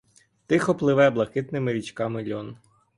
Тихо 0.47 0.75
пливе 0.75 1.09
блакитними 1.09 1.73
річками 1.73 2.33
льон. 2.33 2.57